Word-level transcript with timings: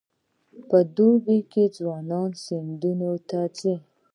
په 0.69 0.77
دوبي 0.95 1.37
کې 1.51 1.63
ځوانان 1.77 2.29
سیندونو 2.43 3.11
ته 3.29 3.39
ځي. 3.57 3.75